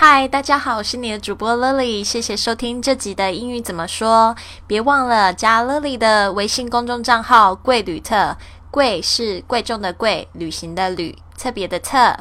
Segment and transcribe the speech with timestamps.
[0.00, 4.36] 嗨，大家好，我是你的主播 Lily，谢谢收听这集的英语怎么说。
[4.64, 8.36] 别忘了加 Lily 的微信公众账号“贵旅特”，
[8.70, 12.16] 贵是贵重的贵，旅行的旅，特别的特。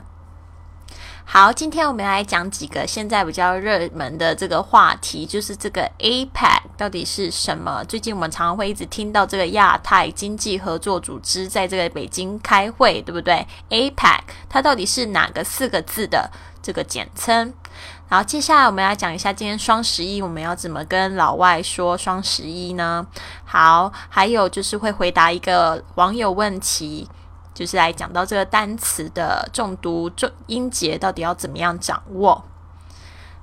[1.23, 7.83] 好，今天我们来讲几个现在比较热门的这个话题，就是这个 APEC 到底是什么？
[7.83, 16.31] 最近我们常常会一直听到这个亚太经济合作组织在这个北京开会，对不对？APEC 它到底是哪个四个字的
[16.63, 17.53] 这个简称？
[18.09, 23.05] 然后接下来我们来讲一下今天双十一我们要怎么跟老外说双十一呢？
[23.43, 27.09] 好，还有就是会回答一个网友问题，
[27.53, 32.45] 就是来讲到这个单词的重读重音节到底要怎么样掌握。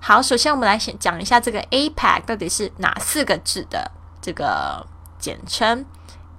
[0.00, 3.90] 好，首先我们来先讲一下这个 APEC 到底是哪四个字的
[4.22, 4.86] 这个
[5.18, 5.84] 简称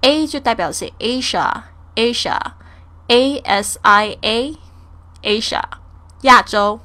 [0.01, 5.61] ？A 就代表是 Asia，Asia，A S I A，Asia，
[6.21, 6.79] 亚洲。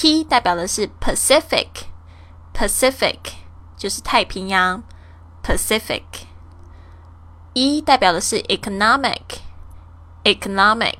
[0.00, 3.18] P 代表的是 Pacific，Pacific
[3.76, 4.84] 就是太平洋
[5.42, 6.04] ，Pacific。
[7.54, 10.98] E 代表的是 Economic，Economic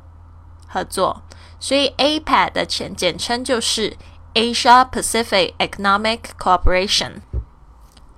[0.69, 1.23] 合作。
[1.59, 3.97] 所以 APEC 的简简称就是
[4.35, 7.23] Asia Pacific Economic Cooperation。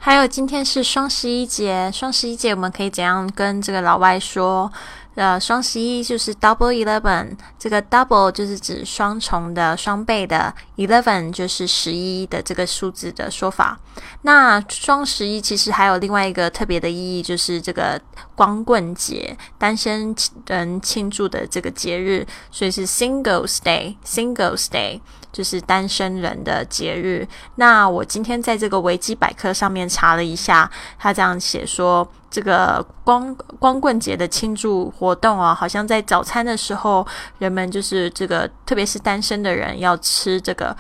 [0.05, 4.71] 还有今天是双十一节，双十一节我们可以怎样跟这个老外说？
[5.15, 13.79] 呃，双十一就是 Double Eleven，这个 Double 就是指双重的、双倍的，Eleven 就是十一的这个数字的说法。
[14.23, 17.99] 那双十一其实还有另外一个特别的意义，就是这个
[18.35, 20.15] 光棍节，单身
[20.47, 25.01] 人庆祝的这个节日，所以是 Singles Day，Singles Day
[25.33, 27.27] 就是单身人的节日。
[27.57, 32.09] 那我今天在这个维基百科上面查了一下，他这样写说。
[32.35, 37.07] 这个光光棍节的庆祝活动啊，好像在早餐的时候，
[37.39, 40.77] 人们就是这个，特别是单身的人要吃这个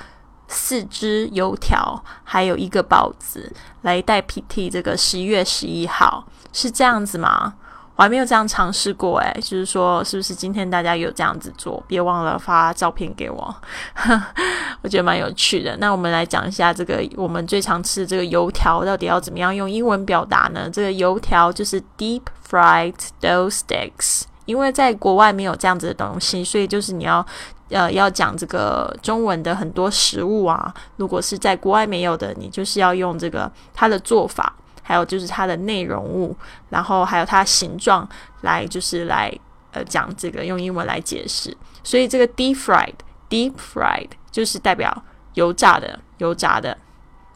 [0.49, 7.55] 四只油条，还有一个包子，来代替这个十一月十一号，是这样子吗？
[7.97, 11.81] 我还没有这样尝试过，诶，就是说，是不是今天大家有这样子做？
[11.87, 13.55] 别忘了发照片给我，
[14.83, 15.77] 我觉得蛮有趣的。
[15.77, 20.69] 那我们来讲一下这个我们最常吃的这个油条，到底要怎么样用英文表达呢？
[20.69, 27.25] 这个油条就是 deep fried dough sticks，因为在国外没有这样子的东西，所以就是你要
[27.71, 34.55] 呃要讲这个中文的很多食物啊，如果是在国外没有的，你就是要用这个它的做法。
[34.87, 36.37] 还有就是它的内容物，
[36.69, 38.07] 然后还有它形状，
[38.43, 39.35] 来就是来
[39.73, 41.57] 呃讲这个用英文来解释。
[41.83, 46.77] 所以这个 deep fried，deep fried 就是代表油炸的，油炸的。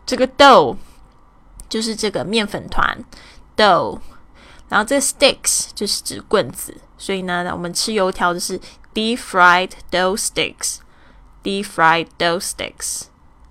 [0.05, 0.77] 这个 dough
[1.71, 3.03] 就是这个面粉团
[3.57, 3.99] dough，
[4.69, 6.77] 然后这个 sticks 就是指棍子。
[6.99, 8.61] 所以呢，我们吃油条就是
[8.99, 13.03] deep fried dough sticks，deep fried dough sticks。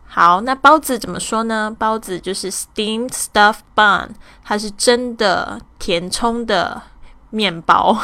[0.06, 1.74] 好，那包子怎么说呢？
[1.80, 4.10] 包子就是 steamed stuffed bun，
[4.44, 6.82] 它是真的填充的
[7.30, 7.98] 面包。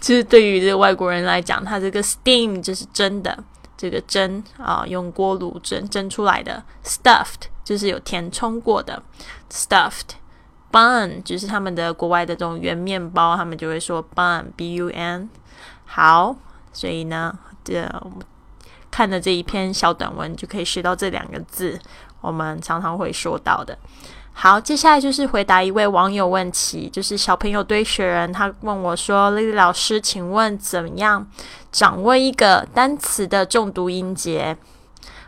[0.00, 3.44] 就是对于这个外国人来讲，它这个 steam 就是真的，
[3.76, 6.62] 这个蒸啊，用锅炉蒸蒸出来的。
[6.82, 9.02] stuffed 就是有填充过的
[9.50, 10.14] ，stuffed
[10.72, 15.28] bun 就是他们的国外的这种圆面包，他们就会说 bun b u n。
[15.84, 16.36] 好，
[16.76, 17.32] 所以呢，
[17.64, 17.90] 这。
[18.88, 21.78] 看的这一篇小短文就可以学到这两个字，
[22.22, 23.76] 我们常常会说到的。
[24.32, 31.26] 好，接下来就是回答一位网友问题，就是小朋友堆雪人，他问我说：“丽丽老师，请问怎么样
[31.70, 34.56] 掌握一个单词的重读音节？”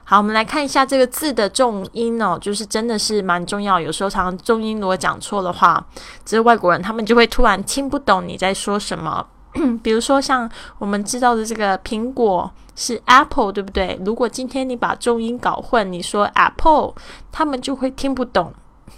[0.04, 3.78] 好，我们来看一下这个字的重音哦，就是真的是蛮重要。
[3.78, 5.84] 有时候常常重音如果讲错的话，
[6.24, 9.26] 这外国人他们就会突然听不懂你在说什么。
[9.82, 13.98] 比如说像我们知道的这个苹果是 apple，对不对？
[14.04, 16.94] 如果今天你把重音搞混，你说 apple，
[17.32, 18.52] 他们就会听不懂，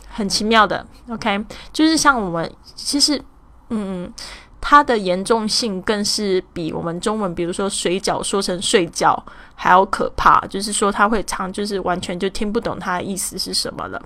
[0.08, 0.86] 很奇妙的。
[1.08, 3.22] OK，就是像我们其实，
[3.68, 4.12] 嗯。
[4.60, 9.24] 它的严重性更是比我们中文，比如说水饺说成睡觉
[9.54, 14.02] 还要可怕，就是说它会唱，就是完全就听不懂它的意思是什么了。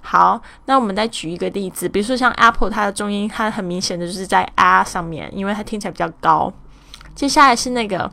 [0.00, 6.52] 好，那我们再举一个例子，比如说像 Apple，它的重音它很明显的就是在 R 上面，因为它听起来比较高。
[7.14, 8.12] 接下来是那个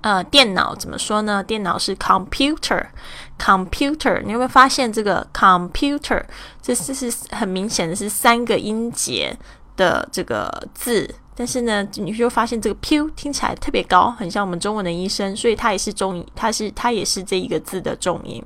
[0.00, 1.44] 呃电脑怎么说呢？
[1.44, 6.24] 电脑是 computer，computer，你有没有发现这个 computer
[6.60, 9.38] 这这是很明显的是三个音节。
[9.82, 18.40] 的这个字，但是呢，你就发现这个 “pew” 听起来特别高，很像我们中文的医生，所以它也是重音，它是它也是这一个字的重音。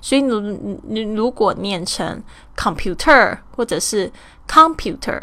[0.00, 2.22] 所以你你如果念成
[2.56, 4.10] “computer” 或者是
[4.48, 5.20] “computer”，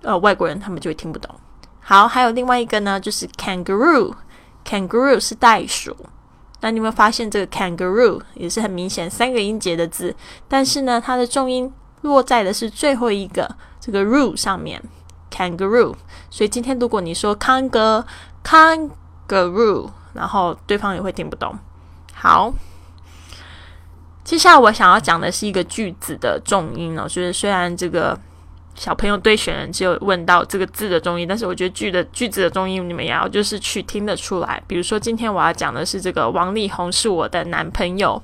[0.00, 1.34] 呃，外国人他们就会听不懂。
[1.80, 5.94] 好，还有另外一个呢，就是 “kangaroo”，“kangaroo” 是袋鼠。
[6.62, 10.16] 那你有没有发现这个 “kangaroo” 也是很明显三个音节的字，
[10.48, 11.70] 但是呢，它的重音
[12.02, 14.82] 落在的是最后一个这个 “roo” 上面。
[15.30, 15.94] kangaroo，
[16.30, 18.04] 所以今天如果你说 kangaroo，
[20.14, 21.58] 然后对方也会听不懂。
[22.14, 22.52] 好，
[24.24, 28.18] 接下来我想要讲的是一个句子的重音哦，就是虽然这个。
[28.76, 34.62] 小朋友对选人只有问到这个字的重音，但是我觉得句的句子的重音你们也要就是去听得出来。
[34.66, 38.22] 比如说今天我要讲的是这个王力宏是我的男朋友，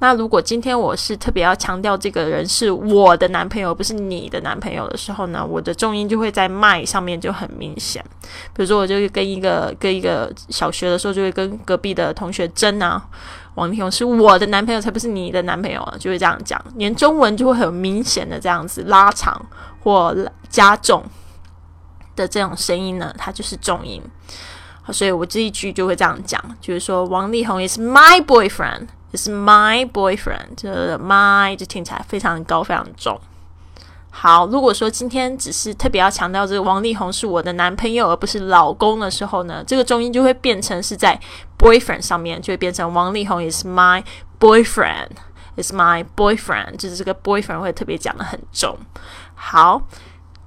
[0.00, 8.04] 那如果今天我是特别要强调这个人是我的男朋友，不是你的男朋友的时候呢，我的重音就会在麦上面就很明显。
[8.52, 13.02] 比如说我就跟一个跟一个小学的时候就会跟隔壁的同学争啊。
[13.56, 15.82] 王力宏是我的男朋友，才不是你的男朋友！
[15.98, 19.44] 就会这样讲，连中文就会很明显的这样子拉长
[19.82, 20.14] 或
[20.48, 21.02] 加重
[22.14, 24.00] 的这种声音呢，它就是重音。
[24.92, 33.18] 所以我这一句就会这样讲，就是说王力宏也是 my boyfriend，也是 my boyfriend，就是 my 就听起来非常高，非常重。
[34.18, 41.20] 好，如果说今天只是特别要强调这个王力宏是我的男朋友，而不是老公的时候呢，这个重音就会变成是在
[41.58, 44.02] boyfriend 上面，就会变成王力宏 is my
[44.40, 48.74] boyfriend，is my boyfriend，就是这个 boyfriend 会特别讲的很重。
[49.34, 49.82] 好，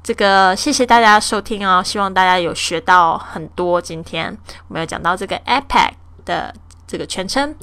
[0.02, 3.80] 这个谢谢大家收听哦，希望大家有学到很多。
[3.80, 4.36] 今天
[4.68, 5.92] 我们要讲到这个 APEC
[6.26, 6.52] 的
[6.88, 7.56] 这个全称，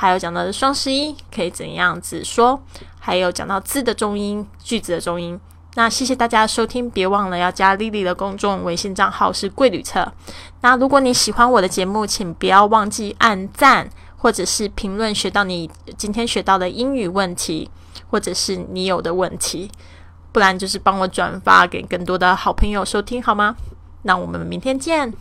[0.00, 2.62] 还有讲到的双十一可以怎样子说，
[3.00, 5.40] 还有讲到字的重音、句子的重音。
[5.74, 10.12] 那谢谢大家收听，别忘了要加丽丽的公众微信账号是贵旅册。
[10.60, 17.68] 那如果你喜欢我的节目，请不要忘记按赞或者是评论，学到你今天学到的英语问题，
[18.08, 19.68] 或者是你有的问题，
[20.30, 23.56] 不然就是帮我转发给更多的好朋友收听好吗？
[24.02, 25.12] 那我们明天见。